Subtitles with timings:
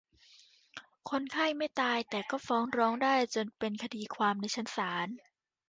[1.09, 5.07] คนไข้ไม่ตาย แต่ก็ฟ้องร้องกันจนเป็นคดีความในชั้นศาล